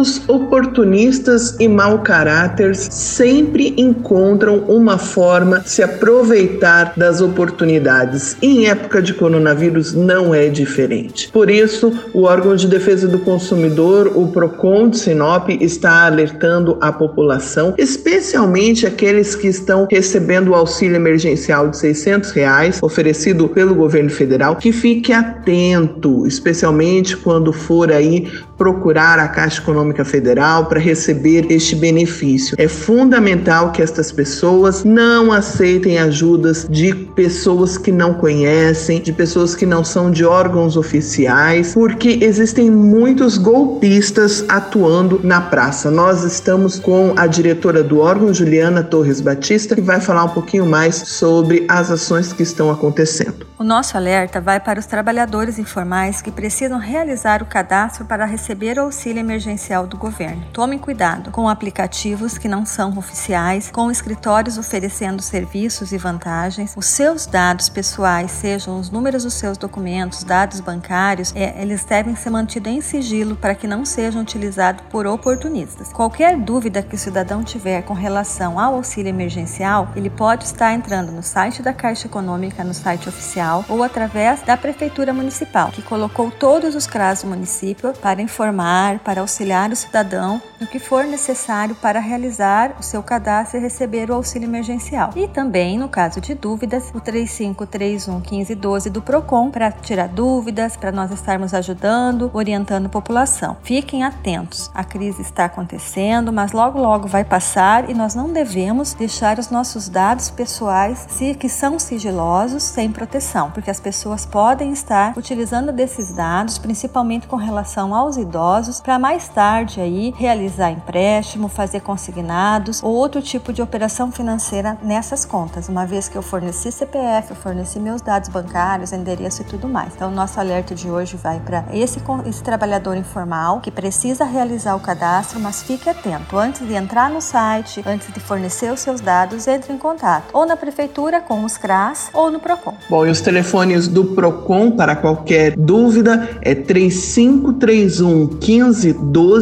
Os 0.00 0.26
oportunistas 0.26 1.56
e 1.60 1.68
mau 1.68 1.98
caráter 1.98 2.74
sempre 2.74 3.74
encontram 3.76 4.60
uma 4.60 4.96
forma 4.96 5.60
de 5.60 5.68
se 5.68 5.82
aproveitar 5.82 6.94
das 6.96 7.20
oportunidades. 7.20 8.34
E 8.40 8.46
em 8.46 8.66
época 8.68 9.02
de 9.02 9.12
coronavírus 9.12 9.92
não 9.92 10.34
é 10.34 10.48
diferente. 10.48 11.28
Por 11.30 11.50
isso, 11.50 11.92
o 12.14 12.22
órgão 12.22 12.56
de 12.56 12.66
defesa 12.66 13.06
do 13.06 13.18
consumidor, 13.18 14.10
o 14.16 14.28
Procon 14.28 14.88
de 14.88 14.96
Sinop, 14.96 15.50
está 15.50 16.06
alertando 16.06 16.78
a 16.80 16.90
população, 16.90 17.74
especialmente 17.76 18.86
aqueles 18.86 19.34
que 19.34 19.48
estão 19.48 19.86
recebendo 19.90 20.52
o 20.52 20.54
auxílio 20.54 20.96
emergencial 20.96 21.68
de 21.68 21.76
600 21.76 22.30
reais 22.30 22.82
oferecido 22.82 23.46
pelo 23.50 23.74
governo 23.74 24.08
federal, 24.08 24.56
que 24.56 24.72
fique 24.72 25.12
atento, 25.12 26.26
especialmente 26.26 27.18
quando 27.18 27.52
for 27.52 27.92
aí 27.92 28.26
procurar 28.56 29.18
a 29.18 29.26
Caixa 29.26 29.60
Econômica 29.60 29.89
Federal 30.04 30.66
para 30.66 30.78
receber 30.78 31.46
este 31.50 31.74
benefício. 31.76 32.56
É 32.58 32.68
fundamental 32.68 33.72
que 33.72 33.82
estas 33.82 34.10
pessoas 34.12 34.84
não 34.84 35.32
aceitem 35.32 35.98
ajudas 35.98 36.66
de 36.68 36.94
pessoas 36.94 37.76
que 37.76 37.92
não 37.92 38.14
conhecem, 38.14 39.00
de 39.00 39.12
pessoas 39.12 39.54
que 39.54 39.66
não 39.66 39.84
são 39.84 40.10
de 40.10 40.24
órgãos 40.24 40.76
oficiais, 40.76 41.74
porque 41.74 42.18
existem 42.22 42.70
muitos 42.70 43.36
golpistas 43.36 44.44
atuando 44.48 45.20
na 45.22 45.40
praça. 45.40 45.90
Nós 45.90 46.24
estamos 46.24 46.78
com 46.78 47.12
a 47.16 47.26
diretora 47.26 47.82
do 47.82 47.98
órgão, 47.98 48.32
Juliana 48.32 48.82
Torres 48.82 49.20
Batista, 49.20 49.74
que 49.74 49.80
vai 49.80 50.00
falar 50.00 50.24
um 50.24 50.30
pouquinho 50.30 50.66
mais 50.66 50.94
sobre 50.96 51.64
as 51.68 51.90
ações 51.90 52.32
que 52.32 52.42
estão 52.42 52.70
acontecendo. 52.70 53.46
O 53.58 53.64
nosso 53.64 53.96
alerta 53.96 54.40
vai 54.40 54.58
para 54.58 54.80
os 54.80 54.86
trabalhadores 54.86 55.58
informais 55.58 56.22
que 56.22 56.30
precisam 56.30 56.78
realizar 56.78 57.42
o 57.42 57.46
cadastro 57.46 58.06
para 58.06 58.24
receber 58.24 58.78
o 58.78 58.82
auxílio 58.82 59.20
emergencial 59.20 59.79
do 59.86 59.96
governo. 59.96 60.42
Tome 60.52 60.78
cuidado 60.78 61.30
com 61.30 61.48
aplicativos 61.48 62.38
que 62.38 62.48
não 62.48 62.64
são 62.64 62.96
oficiais, 62.96 63.70
com 63.70 63.90
escritórios 63.90 64.58
oferecendo 64.58 65.22
serviços 65.22 65.92
e 65.92 65.98
vantagens. 65.98 66.74
Os 66.76 66.86
seus 66.86 67.26
dados 67.26 67.68
pessoais, 67.68 68.30
sejam 68.30 68.78
os 68.78 68.90
números 68.90 69.24
dos 69.24 69.34
seus 69.34 69.56
documentos, 69.56 70.24
dados 70.24 70.60
bancários, 70.60 71.32
é, 71.34 71.60
eles 71.60 71.84
devem 71.84 72.16
ser 72.16 72.30
mantidos 72.30 72.72
em 72.72 72.80
sigilo 72.80 73.36
para 73.36 73.54
que 73.54 73.66
não 73.66 73.84
sejam 73.84 74.22
utilizados 74.22 74.82
por 74.90 75.06
oportunistas. 75.06 75.92
Qualquer 75.92 76.36
dúvida 76.36 76.82
que 76.82 76.94
o 76.94 76.98
cidadão 76.98 77.42
tiver 77.42 77.82
com 77.82 77.94
relação 77.94 78.58
ao 78.58 78.74
auxílio 78.74 79.08
emergencial, 79.08 79.88
ele 79.96 80.10
pode 80.10 80.44
estar 80.44 80.72
entrando 80.72 81.12
no 81.12 81.22
site 81.22 81.62
da 81.62 81.72
Caixa 81.72 82.06
Econômica, 82.06 82.64
no 82.64 82.74
site 82.74 83.08
oficial, 83.08 83.64
ou 83.68 83.82
através 83.82 84.42
da 84.42 84.56
Prefeitura 84.56 85.12
Municipal, 85.12 85.70
que 85.70 85.82
colocou 85.82 86.30
todos 86.30 86.74
os 86.74 86.86
CRAS 86.86 87.22
do 87.22 87.28
município 87.28 87.92
para 87.94 88.22
informar, 88.22 88.98
para 89.00 89.20
auxiliar 89.20 89.69
o 89.72 89.76
cidadão 89.76 90.40
no 90.60 90.66
que 90.66 90.78
for 90.78 91.04
necessário 91.04 91.74
para 91.74 92.00
realizar 92.00 92.74
o 92.78 92.82
seu 92.82 93.02
cadastro 93.02 93.58
e 93.58 93.62
receber 93.62 94.10
o 94.10 94.14
auxílio 94.14 94.48
emergencial. 94.48 95.10
E 95.16 95.26
também, 95.28 95.78
no 95.78 95.88
caso 95.88 96.20
de 96.20 96.34
dúvidas, 96.34 96.90
o 96.94 97.00
3531 97.00 98.20
1512 98.20 98.90
do 98.90 99.02
PROCON 99.02 99.50
para 99.50 99.70
tirar 99.72 100.08
dúvidas, 100.08 100.76
para 100.76 100.92
nós 100.92 101.10
estarmos 101.10 101.54
ajudando, 101.54 102.30
orientando 102.32 102.86
a 102.86 102.90
população. 102.90 103.56
Fiquem 103.62 104.04
atentos, 104.04 104.70
a 104.74 104.84
crise 104.84 105.22
está 105.22 105.46
acontecendo, 105.46 106.32
mas 106.32 106.52
logo 106.52 106.78
logo 106.78 107.08
vai 107.08 107.24
passar 107.24 107.88
e 107.88 107.94
nós 107.94 108.14
não 108.14 108.32
devemos 108.32 108.94
deixar 108.94 109.38
os 109.38 109.50
nossos 109.50 109.88
dados 109.88 110.30
pessoais 110.30 111.06
que 111.38 111.48
são 111.48 111.78
sigilosos 111.78 112.62
sem 112.62 112.90
proteção, 112.90 113.50
porque 113.50 113.70
as 113.70 113.78
pessoas 113.78 114.24
podem 114.24 114.72
estar 114.72 115.16
utilizando 115.16 115.72
desses 115.72 116.12
dados, 116.12 116.58
principalmente 116.58 117.26
com 117.26 117.36
relação 117.36 117.94
aos 117.94 118.16
idosos 118.16 118.80
para 118.80 118.98
mais 118.98 119.28
tarde 119.28 119.59
aí 119.80 120.14
realizar 120.16 120.70
empréstimo, 120.70 121.48
fazer 121.48 121.80
consignados 121.80 122.82
ou 122.82 122.92
outro 122.94 123.20
tipo 123.20 123.52
de 123.52 123.60
operação 123.60 124.10
financeira 124.10 124.78
nessas 124.82 125.24
contas, 125.24 125.68
uma 125.68 125.84
vez 125.84 126.08
que 126.08 126.16
eu 126.16 126.22
forneci 126.22 126.70
CPF, 126.70 127.30
eu 127.30 127.36
forneci 127.36 127.78
meus 127.78 128.00
dados 128.00 128.28
bancários, 128.28 128.92
endereço 128.92 129.42
e 129.42 129.44
tudo 129.44 129.68
mais. 129.68 129.94
Então, 129.94 130.10
nosso 130.10 130.40
alerta 130.40 130.74
de 130.74 130.90
hoje 130.90 131.16
vai 131.16 131.40
para 131.40 131.64
esse, 131.72 132.00
esse 132.26 132.42
trabalhador 132.42 132.96
informal 132.96 133.60
que 133.60 133.70
precisa 133.70 134.24
realizar 134.24 134.74
o 134.74 134.80
cadastro, 134.80 135.38
mas 135.40 135.62
fique 135.62 135.88
atento. 135.88 136.38
Antes 136.38 136.66
de 136.66 136.74
entrar 136.74 137.10
no 137.10 137.20
site, 137.20 137.82
antes 137.86 138.12
de 138.12 138.20
fornecer 138.20 138.72
os 138.72 138.80
seus 138.80 139.00
dados, 139.00 139.46
entre 139.46 139.72
em 139.72 139.78
contato 139.78 140.30
ou 140.32 140.46
na 140.46 140.56
prefeitura 140.56 141.20
com 141.20 141.44
os 141.44 141.56
CRAS 141.56 142.10
ou 142.14 142.30
no 142.30 142.38
PROCON. 142.40 142.74
Bom, 142.88 143.06
e 143.06 143.10
os 143.10 143.20
telefones 143.20 143.88
do 143.88 144.04
PROCON 144.14 144.70
para 144.70 144.96
qualquer 144.96 145.56
dúvida 145.56 146.38
é 146.42 146.54
3531 146.54 148.38
15 148.38 148.92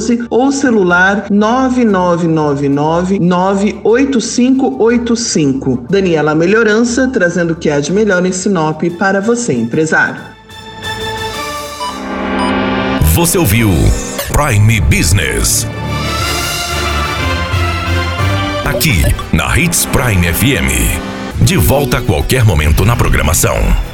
12 0.08 0.26
ou 0.30 0.50
celular 0.50 1.26
9999 1.30 3.18
98585. 3.18 5.84
Daniela 5.90 6.34
Melhorança 6.34 7.06
trazendo 7.08 7.52
o 7.52 7.56
que 7.56 7.68
há 7.68 7.78
de 7.80 7.92
melhor 7.92 8.24
em 8.24 8.32
Sinop 8.32 8.82
para 8.98 9.20
você, 9.20 9.52
empresário. 9.52 10.22
Você 13.12 13.36
ouviu 13.36 13.68
Prime 14.32 14.80
Business. 14.82 15.66
Aqui 18.64 19.02
na 19.32 19.58
Hits 19.58 19.84
Prime 19.86 20.32
FM. 20.32 20.70
De 21.42 21.56
volta 21.56 21.98
a 21.98 22.02
qualquer 22.02 22.44
momento 22.44 22.84
na 22.84 22.94
programação. 22.96 23.88